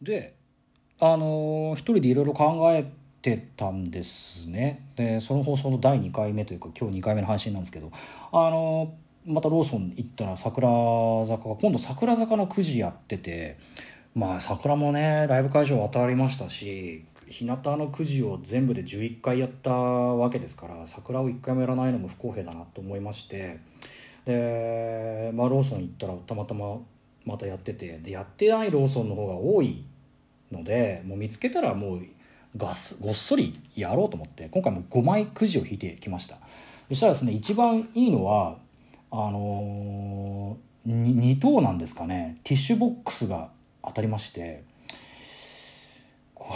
[0.00, 0.34] で
[1.00, 2.90] あのー一人でいろいろ考え
[3.22, 4.84] てたんですね。
[4.94, 7.90] でその放送の第2回目というか今日2回目の配信なんですけど
[8.32, 8.94] あの
[9.26, 10.68] またローソン行ったら桜
[11.26, 13.58] 坂が今度桜坂の9時やってて
[14.14, 23.58] まあ桜もねライブ会場渡りましたし日向の9時を全部で11回やったわけですから桜を1回もやらないのも不公平だなと思いまして
[24.24, 26.78] で、まあ、ローソン行ったらたまたま
[27.26, 29.84] またやっててでやってないローソンの方が多い
[30.50, 32.02] のでもう見つけたらもう
[32.56, 36.38] ガスごっそりやろうと思って今回も5枚くじを引いてきました。
[36.88, 38.56] そしたらですね一番いいのは
[39.10, 42.38] あのー、2等なんですかね。
[42.44, 43.50] ティッシュボックスが
[43.84, 44.62] 当たりまして
[46.34, 46.54] こ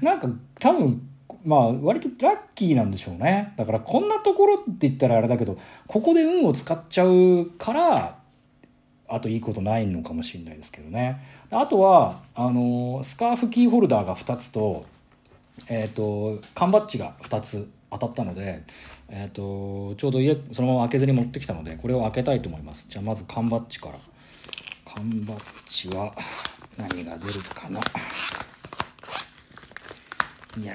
[0.00, 0.28] う なんか
[0.58, 1.07] 多分
[1.44, 3.54] まあ割とラッキーなんでしょうね。
[3.56, 8.18] だからこんなところって言ったらあれだけどここで運を使っちゃうから
[9.08, 11.20] あといいことないのかもしれないですけどね。
[11.50, 14.84] あとはあのスカーフキーホルダーが2つと
[15.68, 18.62] えっ、と缶バッジが2つ当たったので、
[19.08, 22.86] えー、とちょうど家そのまま開けずに持ってきたのでこれを開けたいと思います。
[22.88, 23.98] じゃあまず缶バッジから。
[24.84, 26.12] 缶バッジは
[26.76, 27.80] 何が出るかな。
[30.60, 30.74] いや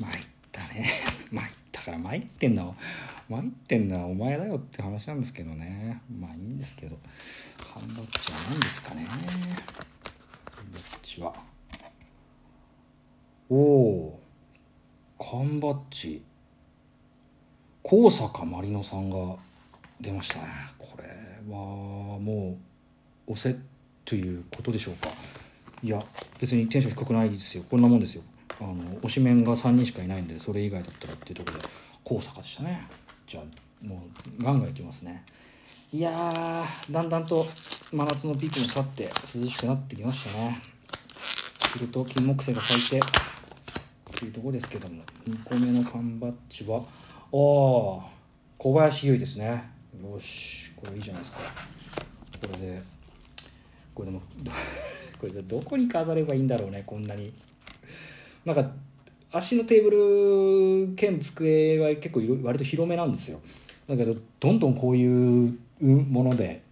[0.00, 0.12] 参っ
[0.52, 0.90] たね。
[1.30, 2.74] 参ったから参ってんの
[3.28, 6.00] 参ってんのはお前だよって話なんですけどね。
[6.18, 6.98] まあいいんですけど。
[7.72, 9.06] 缶バッジは何ですかね。
[9.06, 11.34] 缶バッジは。
[13.50, 14.20] おお
[15.18, 16.22] 缶バッジ
[17.82, 19.36] 高坂まりのさんが
[20.00, 20.44] 出ましたね。
[20.78, 21.04] これ
[21.50, 21.56] は
[22.18, 22.58] も
[23.26, 23.58] う押せ
[24.04, 25.08] ということでしょうか。
[25.82, 25.98] いや
[26.40, 27.64] 別にテンション低くないですよ。
[27.70, 28.22] こんなもんですよ。
[28.60, 31.68] あの推しメンが3人しかいないんでそれ以外だったらっていうところで
[32.04, 32.86] 高坂でしたね。
[33.26, 34.02] じゃあも
[34.40, 35.24] うガンガンいきますね。
[35.92, 37.46] いやだんだんと
[37.92, 40.60] 真夏のピークも去って涼しくなってきましたね。
[41.72, 43.06] すると金木犀が咲いて
[44.18, 46.84] というとこですけども2個目の缶バッジはああ
[47.30, 49.70] 小林優衣ですね。
[50.02, 51.38] よしこれいいじゃないですか。
[52.40, 52.82] これで
[53.94, 54.22] これでも
[55.20, 57.32] これでどこに飾ればいいんだろうねこんなに。
[58.48, 58.70] なんか
[59.30, 63.40] 足のテーブル兼机は結構割と広めなんですよ。
[63.86, 66.62] だけどどんどんこういうもので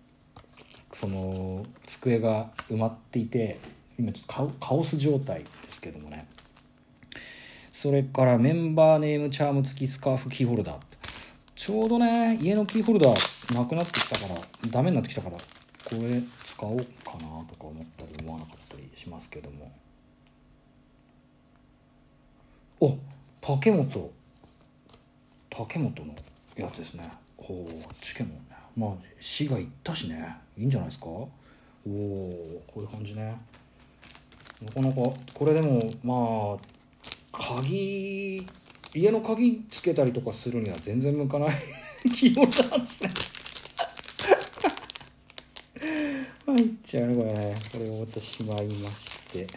[0.91, 3.59] その机が埋まっていて
[3.99, 6.27] 今ちょっとカオス状態ですけどもね。
[7.71, 10.77] それからメンバーネームチャーム付きスカーフキーホルダー。
[11.55, 15.43] ちょうどね家のキーホルダーなくなってきたからダメになってきたからこ
[15.93, 16.85] れ使おうか
[17.19, 19.71] なとか思ったり思わなかったりしますけども。
[22.81, 22.97] お
[23.41, 24.11] 竹本。
[25.51, 26.15] 竹本の
[26.57, 27.09] やつですね。
[27.39, 27.69] おお
[28.01, 28.39] チケモンね。
[28.77, 30.37] まあ市が行ったしね。
[30.59, 31.07] いいんじゃないですか？
[31.07, 31.31] お
[31.89, 33.35] おこういう感じね。
[34.63, 34.97] なかなか
[35.35, 36.61] これでもまあ
[37.33, 38.45] 鍵
[38.95, 41.51] 家の鍵つけたりとかするには全然向かない
[42.15, 43.11] 気持ちなんですね。
[46.47, 47.55] 入っちゃうねこれね。
[47.73, 49.47] これをまたしまいまして。
[49.47, 49.53] こ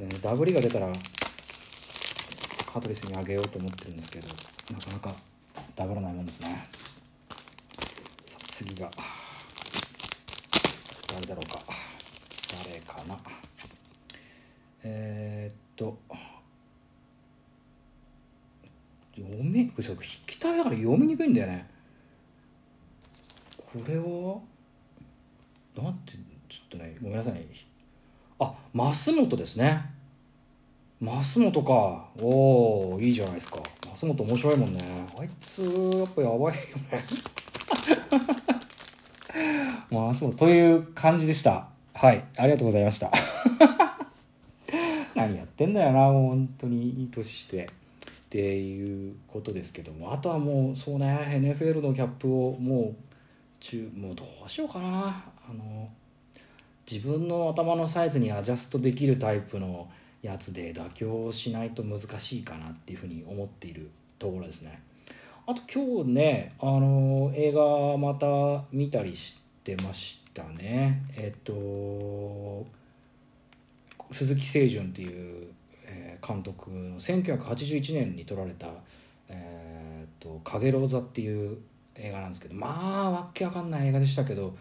[0.00, 0.90] れねダブリが出たら
[2.70, 5.16] カトリスにあげようと思ってるんですけどなかなか
[5.74, 6.48] ダブらないもんですね。
[8.26, 8.90] さあ次が
[11.14, 11.60] 誰だろうか。
[12.66, 13.16] 誰かな。
[14.84, 15.98] えー、っと
[19.16, 19.96] 読めこれ筆
[20.26, 21.66] 記体だから読みにくいんだよね。
[23.56, 24.40] これは
[25.82, 26.12] なんて
[26.48, 27.46] ちょっとねごめんなさい
[28.40, 29.97] あ増本ですね。
[31.00, 31.12] 増
[31.50, 31.70] 本か。
[32.20, 33.58] おおいいじゃないですか。
[33.94, 34.80] 増本面白いもんね。
[35.16, 36.54] あいつやっぱやばいよね。
[39.90, 41.68] 増本という感じでした。
[41.94, 43.12] はいありがとうございました。
[45.14, 47.64] 何やってんだよなもう本当にいい年して。
[47.64, 50.12] っていうことですけども。
[50.12, 51.06] あとはもうそうね
[51.40, 52.94] NFL のキャップをもう
[53.60, 55.24] 中もうどうしようかな。
[55.48, 55.88] あの
[56.90, 59.88] 自分の頭のサイズにアジャストできるタイプの
[60.22, 64.80] やつで妥協しないと難しいかなっていうふうに思っているところですね。
[65.46, 71.02] あと今日ねあの映画また見たりしてましたね。
[71.16, 72.66] えっと
[74.12, 75.48] 鈴木清純っていう、
[76.26, 78.66] 監督の1981年に撮られた
[79.28, 81.58] 「えーっとかげろう座」っていう
[81.94, 84.56] 映画なんですけどまあわけわかんない映画でしたけど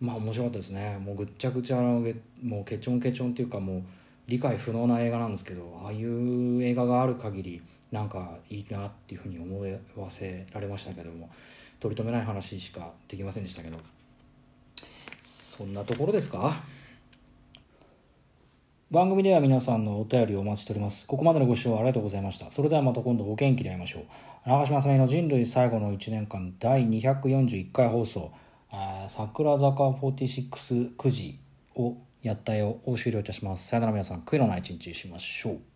[0.00, 0.98] まあ面白かったですね。
[0.98, 2.04] もうぐっちゃぐちゃの
[2.42, 3.82] もうケチョンケチョンっていうかもう
[4.26, 7.62] 理解不能な映画なんですけどああいう映画がある限り
[7.92, 9.60] なんかいいなっていうふうに思
[9.96, 11.30] わせられましたけども
[11.78, 13.78] 取り留めない話しかできませんでしたけど
[15.20, 16.54] そんなところですか？
[18.88, 21.08] 番組では皆さんのお便りをお待ちしております。
[21.08, 22.50] ここまでのご視聴ありがとうございました。
[22.52, 24.04] それではまた今度お元気で会いましょう。
[24.46, 28.30] 長嶋さんの人類最後の1年間第241回放送、
[29.08, 31.36] 桜坂46 9時
[31.74, 31.96] を
[32.26, 33.68] やったよを終了いたします。
[33.68, 35.75] さよなら皆さん、悔いのない一日にしましょう。